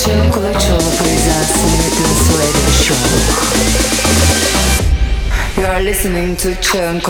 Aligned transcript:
Чен 0.00 0.30
Кулачева 0.32 0.90
произносит 0.98 1.56
Radio 2.38 2.68
Show. 2.82 3.04
You 5.56 5.66
are 5.66 5.82
listening 5.82 6.36
to 6.36 6.54
Чен 6.60 7.00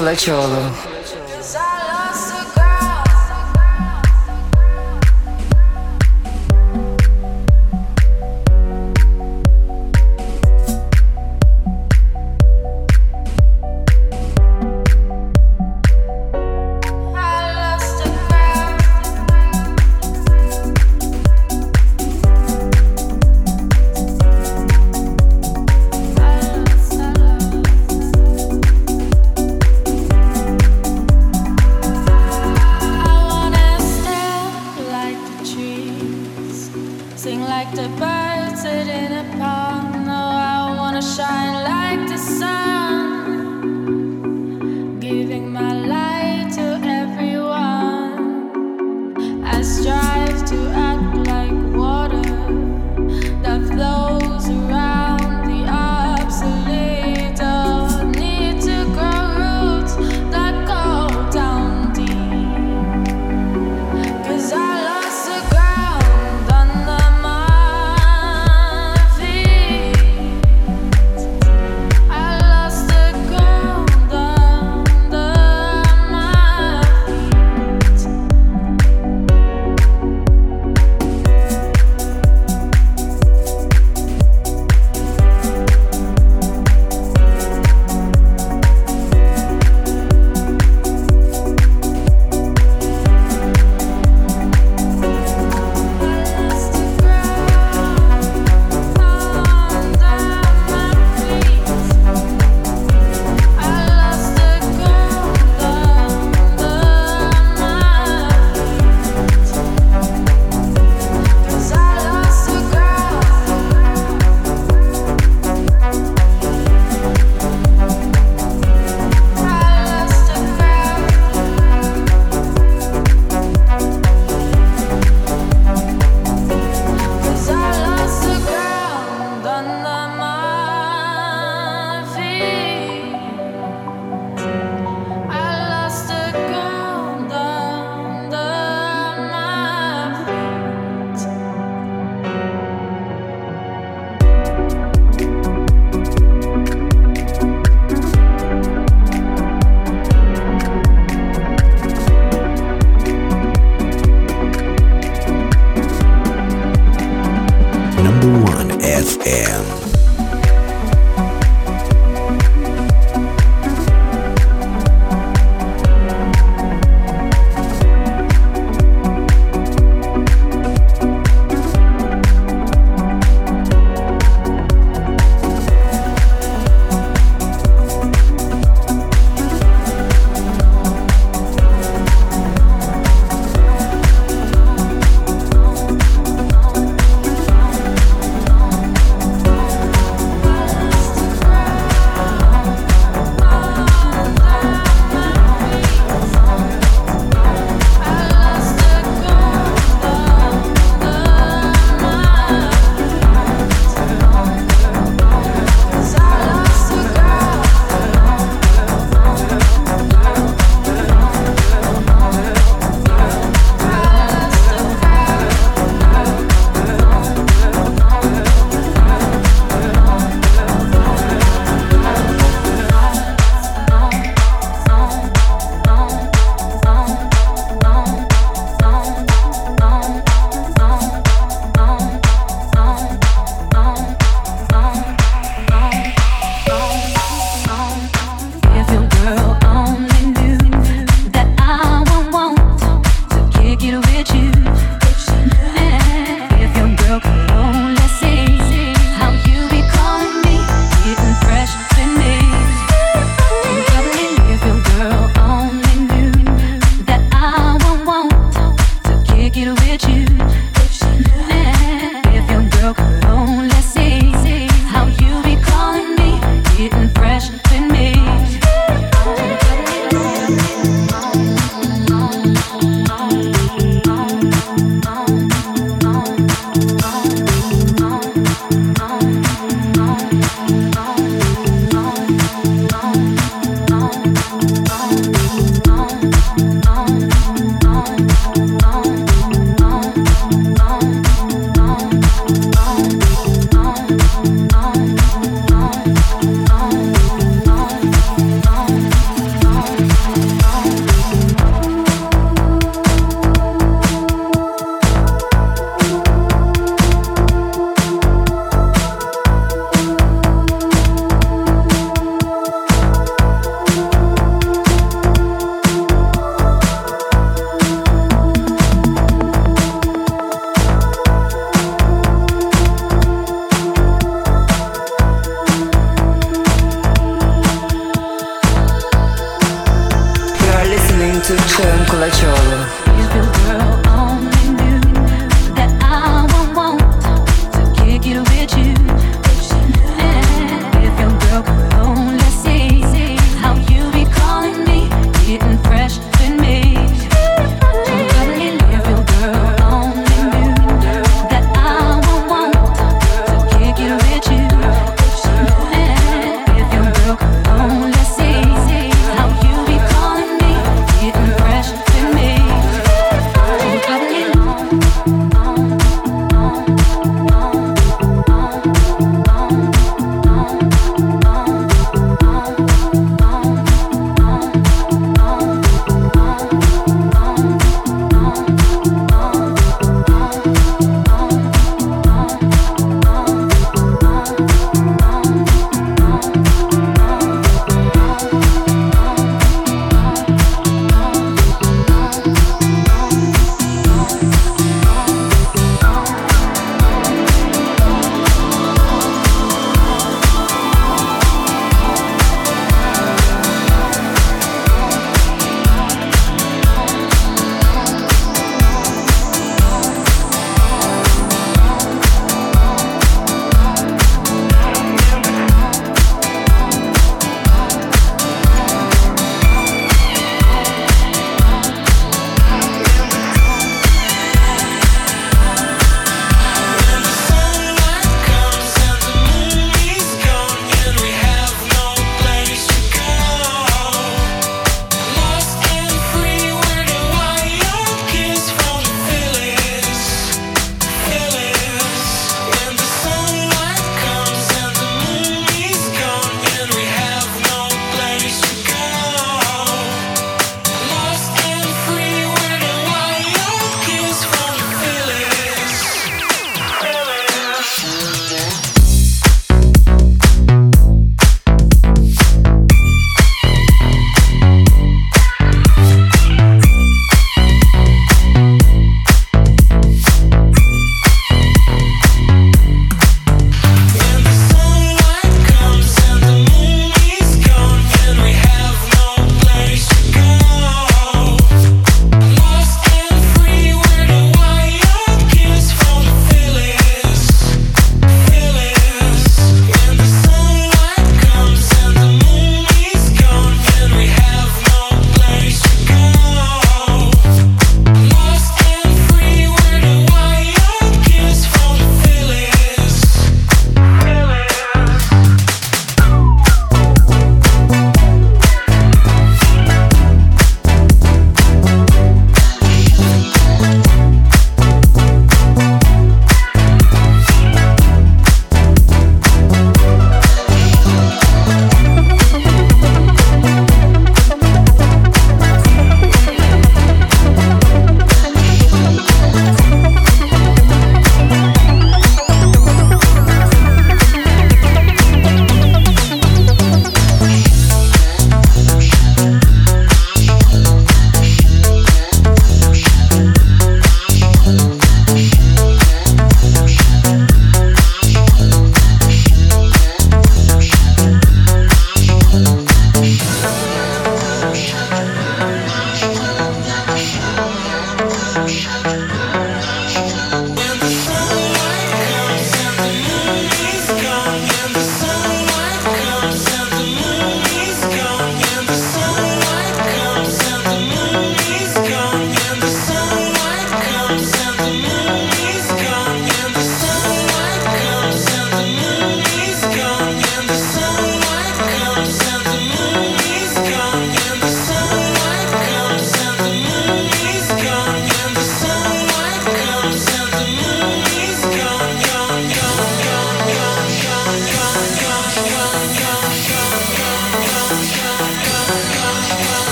С 331.51 331.53
Виктором 331.53 332.06
Кулачевым. 332.06 333.10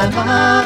my 0.00 0.06
heart. 0.08 0.59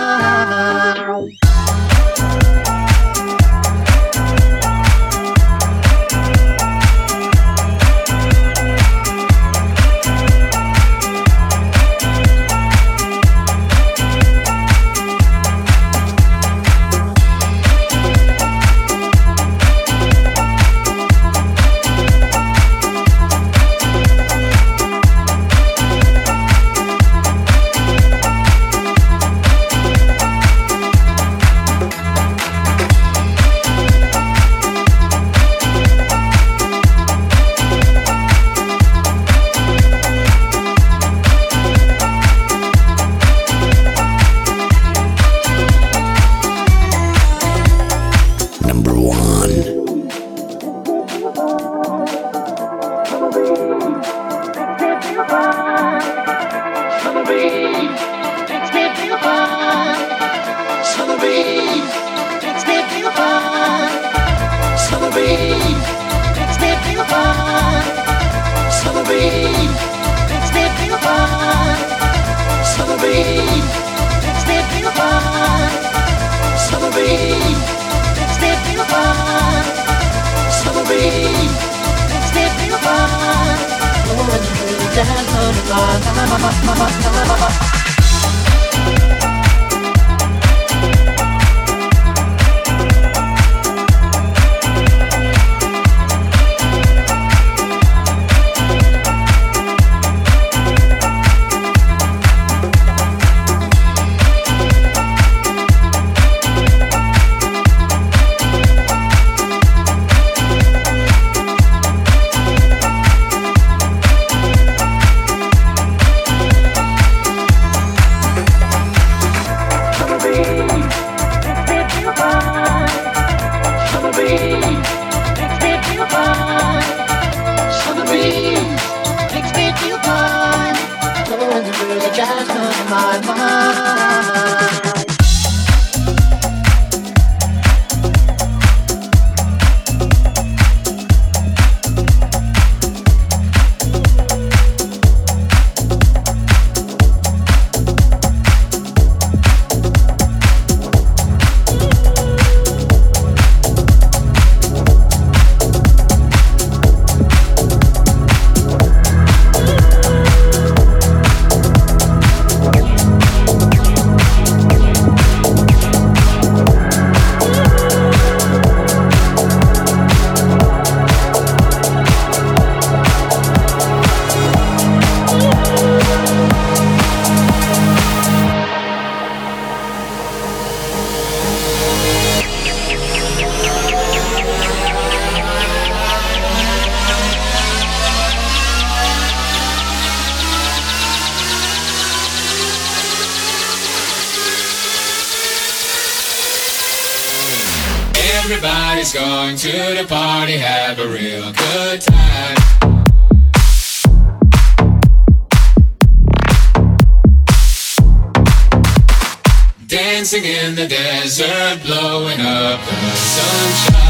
sunshine. 213.14 214.04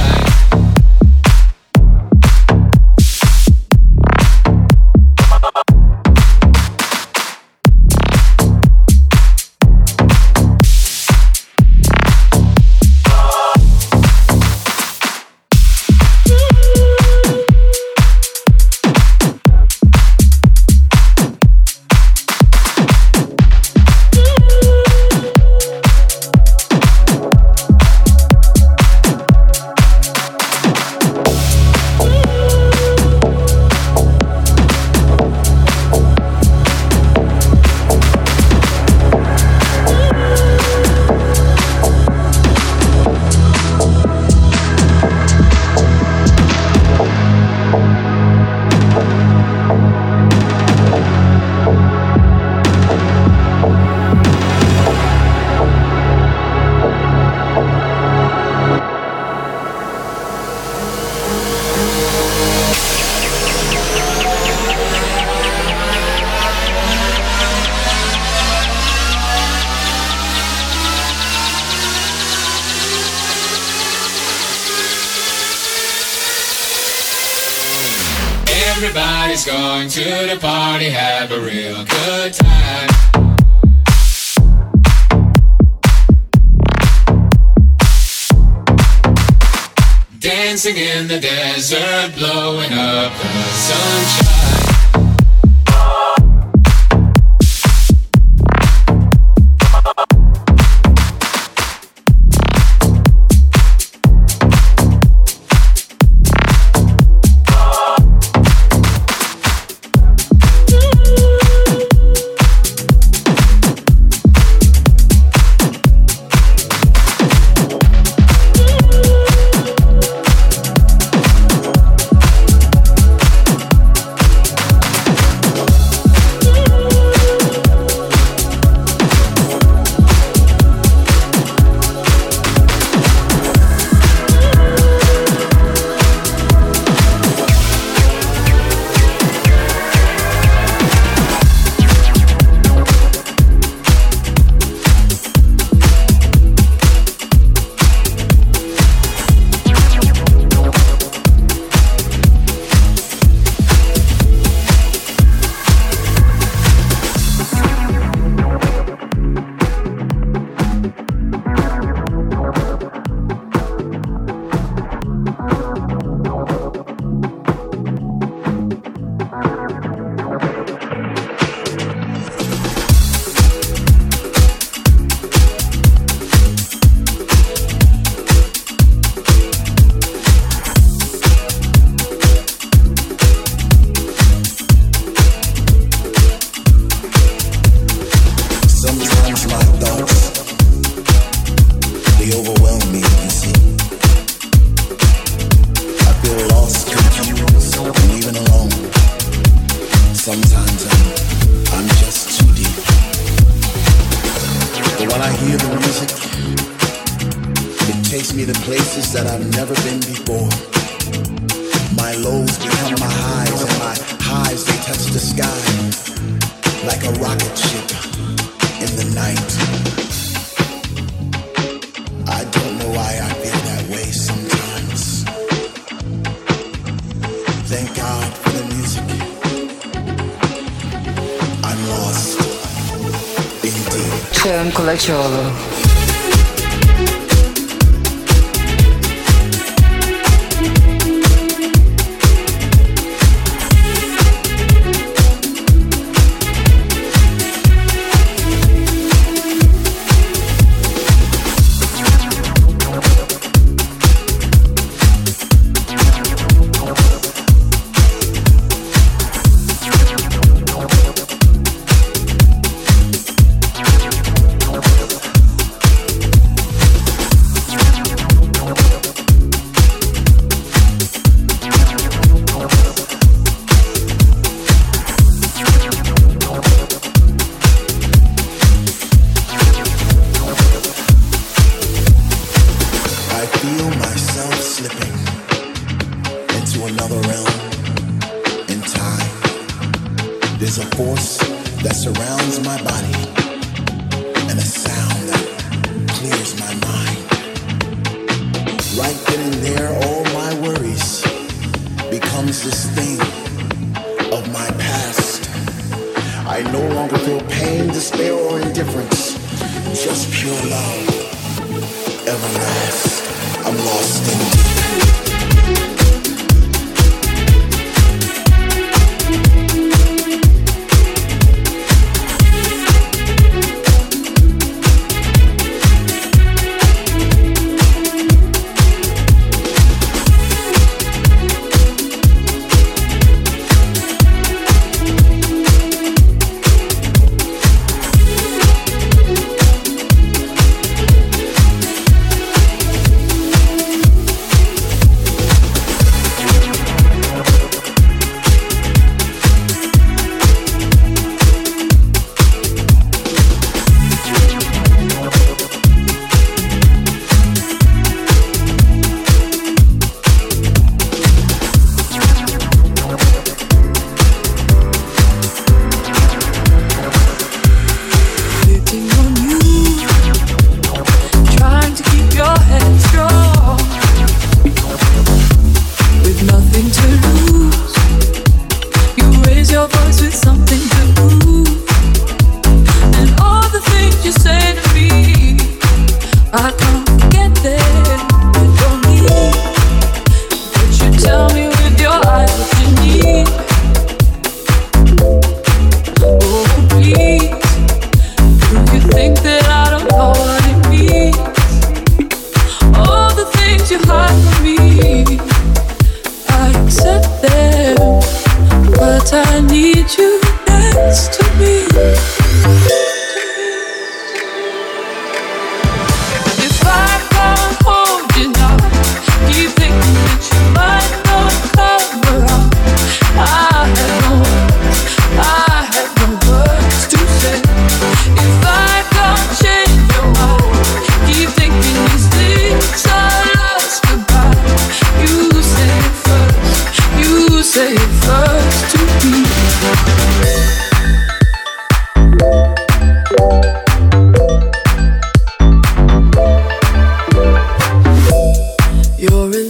Çağın 234.44 234.70
Kulaçoğlu. 234.70 235.42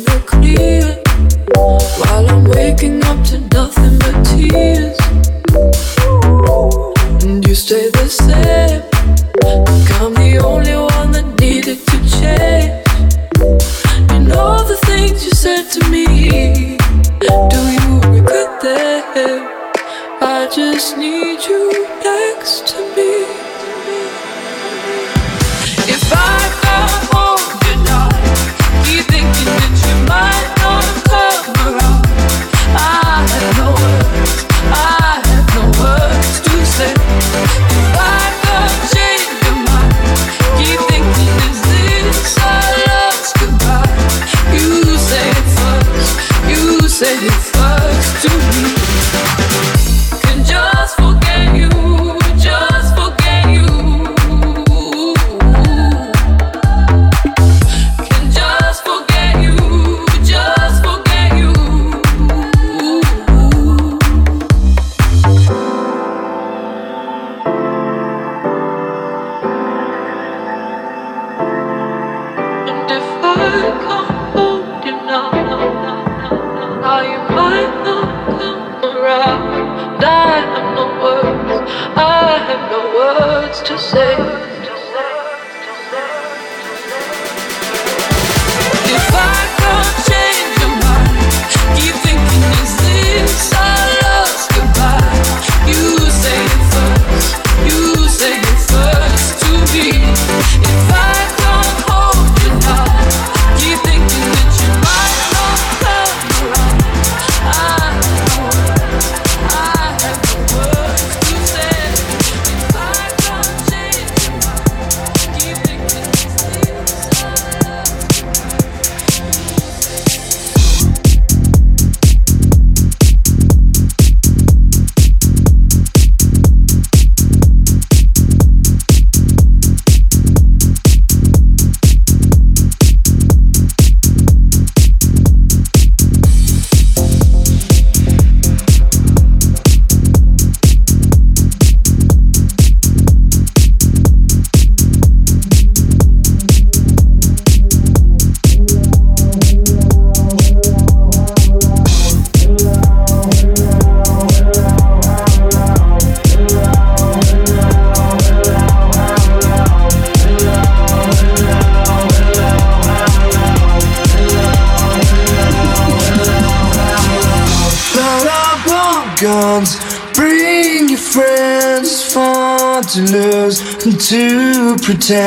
the 0.05 0.23
clear 0.27 1.03
while 1.55 2.29
I'm 2.29 2.45
waking 2.45 3.03
up 3.05 3.25
to 3.29 3.39
nothing 3.39 3.99
but 3.99 4.25
tears. 4.25 4.94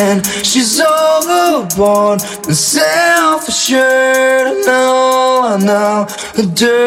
and 0.08 0.26
she's 0.26 0.80
overboard 0.80 2.22
and 2.48 2.56
self 2.56 3.48
assured. 3.50 4.48
I 4.48 4.54
know, 4.66 5.42
I 5.44 5.58
know, 5.58 6.08
a 6.42 6.46
dirty. 6.56 6.87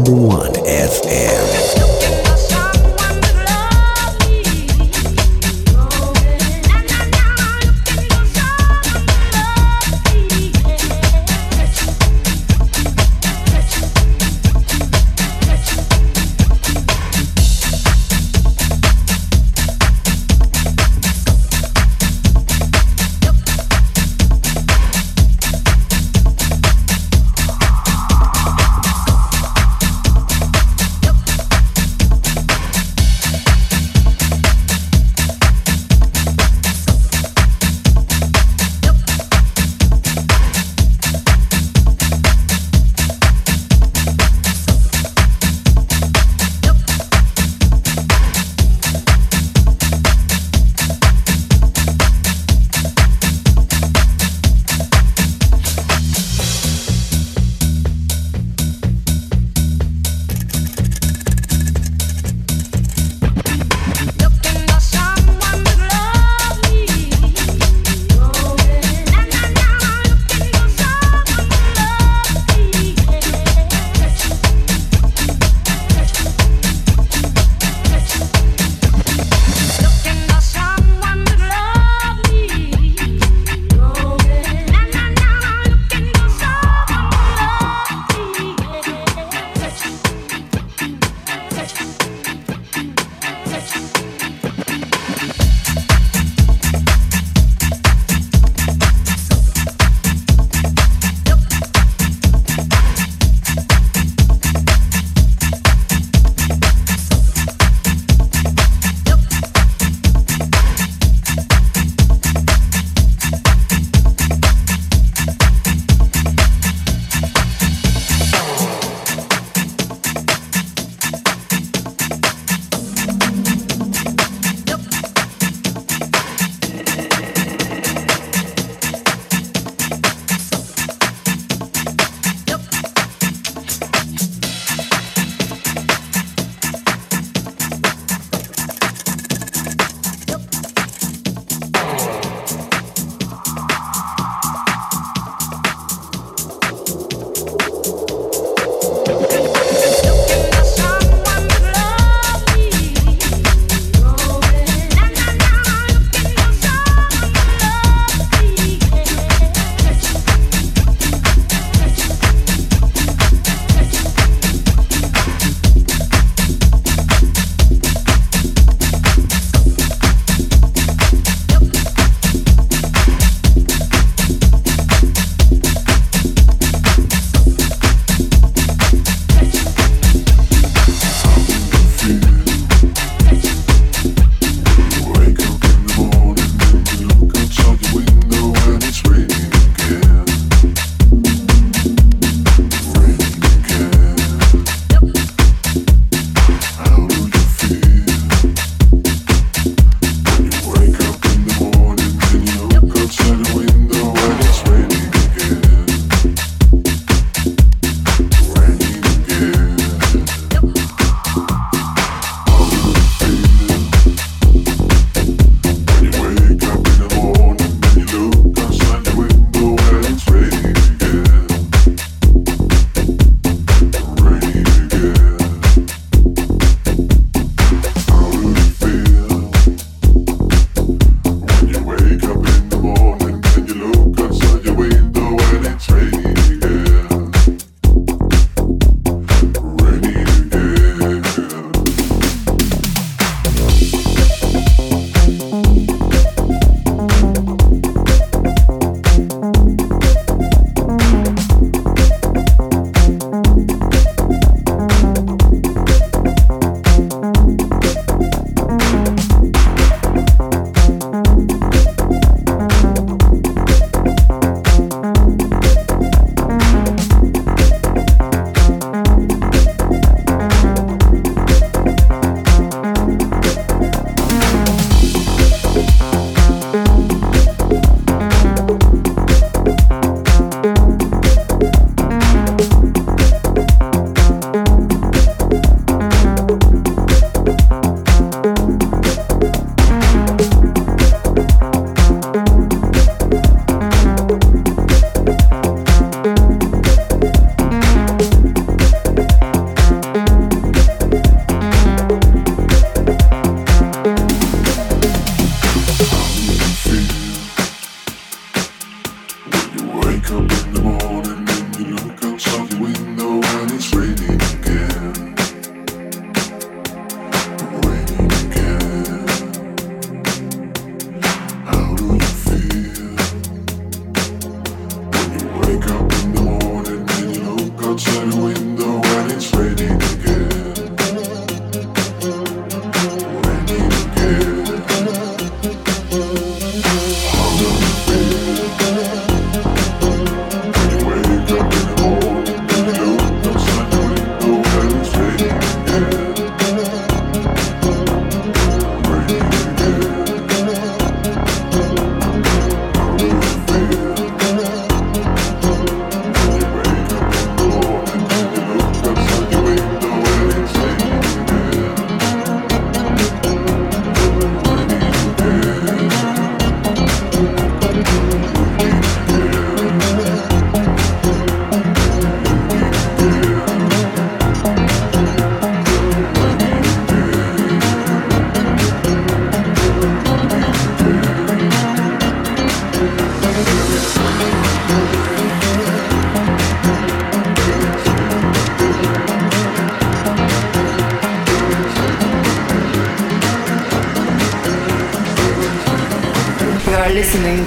Number 0.00 0.12
one 0.12 0.52
FM. 0.64 1.89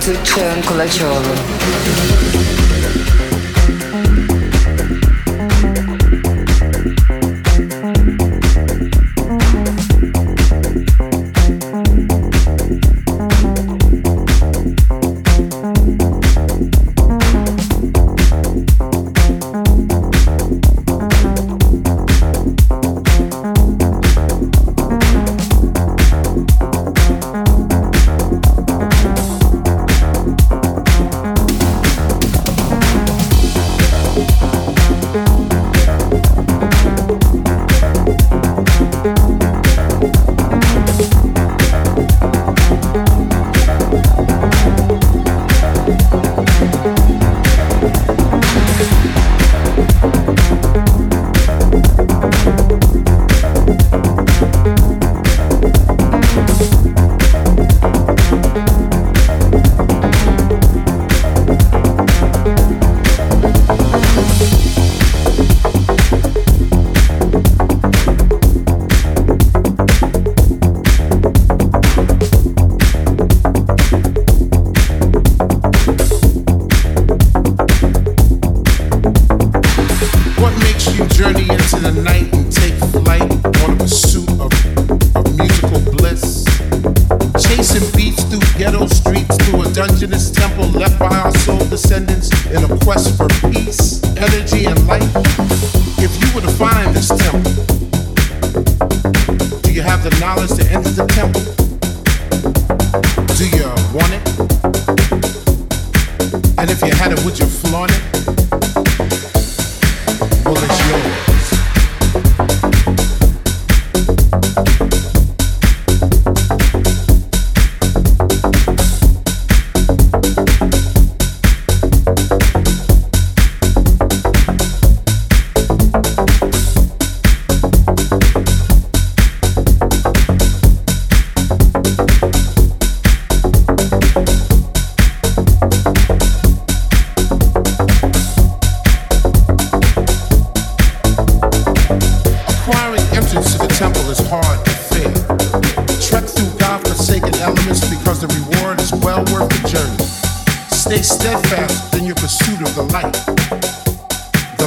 to 0.04 0.14
turn 0.26 0.62
collateral. 0.64 1.53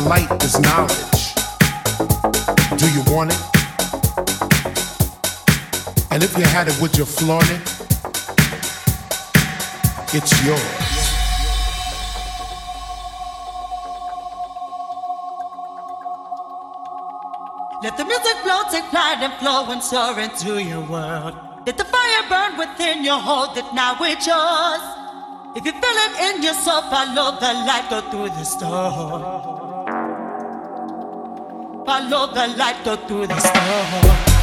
Listening 0.07 0.66
and 19.22 19.32
flow 19.40 19.66
and 19.70 19.82
soar 19.82 20.18
into 20.20 20.62
your 20.62 20.82
world. 20.82 21.34
Let 21.66 21.76
the 21.78 21.84
fire 21.84 22.28
burn 22.28 22.59
within 22.59 23.04
your 23.04 23.18
hold 23.18 23.57
that 23.57 23.74
now 23.74 23.96
it's 24.00 24.26
yours. 24.26 24.82
If 25.57 25.64
you 25.64 25.72
feel 25.72 25.98
it 26.07 26.36
in 26.36 26.42
yourself, 26.42 26.90
follow 26.90 27.40
the 27.40 27.52
light, 27.66 27.86
go 27.90 28.00
through 28.11 28.30
the 28.30 28.44
storm. 28.44 29.65
Follow 31.87 32.26
the 32.34 32.49
light, 32.59 32.84
go 32.84 32.97
through 32.97 33.28
the 33.28 33.39
storm. 33.39 34.36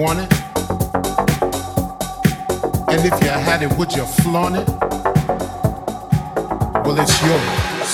want 0.00 0.18
it? 0.18 0.32
And 2.88 3.04
if 3.04 3.22
you 3.22 3.28
had 3.28 3.62
it, 3.62 3.70
would 3.76 3.92
you 3.92 4.04
flaunt 4.04 4.56
it? 4.56 4.66
Well, 6.84 6.98
it's 6.98 7.20
yours. 7.20 7.90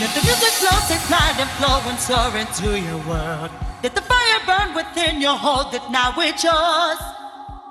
Let 0.00 0.14
the 0.14 0.22
music 0.22 0.52
flow, 0.60 0.78
take 0.86 1.00
flight, 1.10 1.34
let 1.36 1.48
the 1.48 1.54
flames 1.58 2.02
soar 2.06 2.36
into 2.36 2.78
your 2.78 2.98
world. 3.08 3.50
Let 3.82 3.94
the 3.96 4.02
fire 4.02 4.40
burn 4.46 4.74
within 4.76 5.20
your 5.20 5.36
hold 5.36 5.72
That 5.72 5.90
now 5.90 6.14
it's 6.18 6.44
yours. 6.44 7.15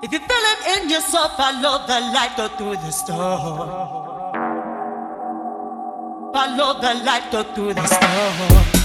If 0.06 0.12
you 0.12 0.20
feel 0.20 0.28
it 0.30 0.82
in 0.82 0.88
yourself, 0.88 1.36
follow 1.36 1.84
the 1.84 1.98
light, 2.14 2.36
go 2.36 2.46
through 2.46 2.76
the 2.76 2.92
storm. 2.92 3.58
Follow 6.32 6.80
the 6.80 6.94
light, 7.02 7.28
go 7.32 7.42
through 7.42 7.74
the 7.74 7.86
storm. 7.88 8.75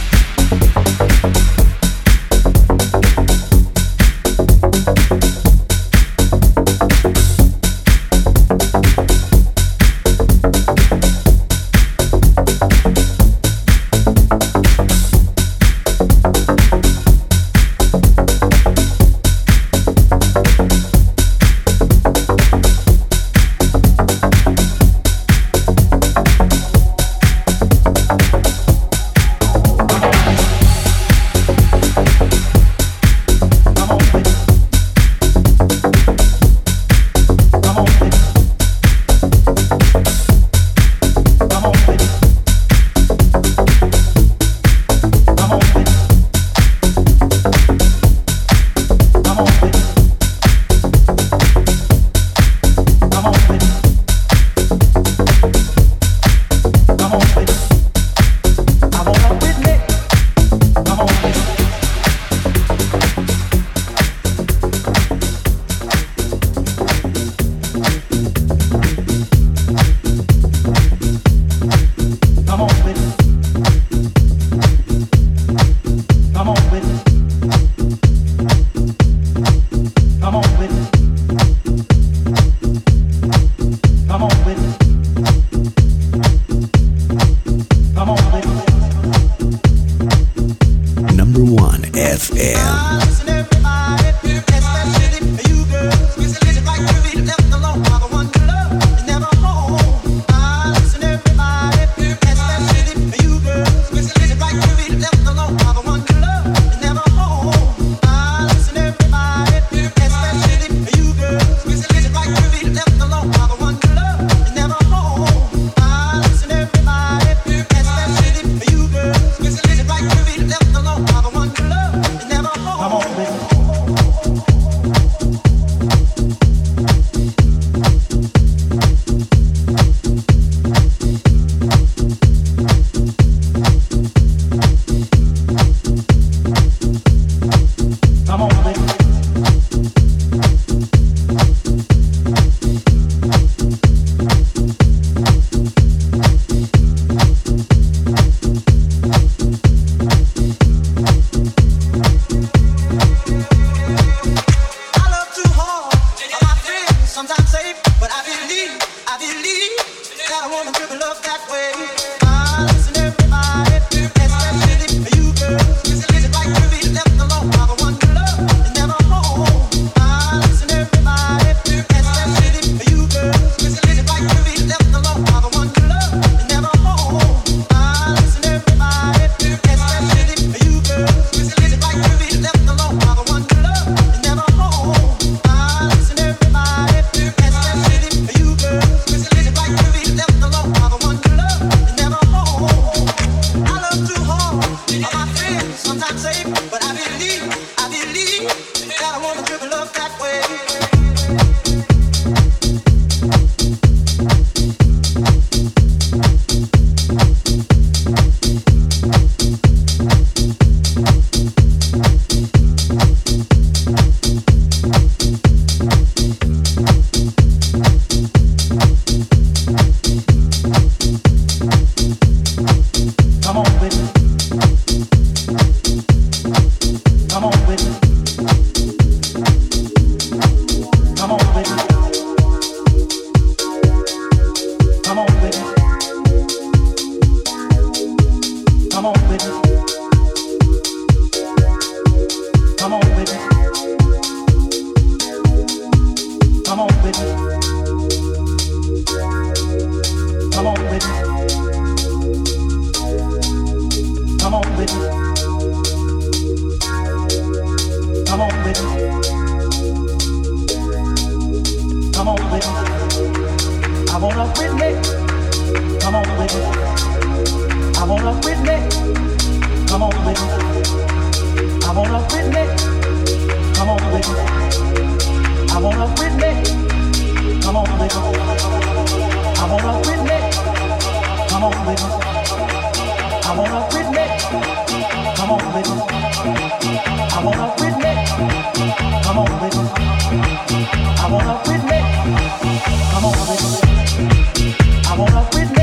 Come 295.27 295.37
on, 295.37 295.80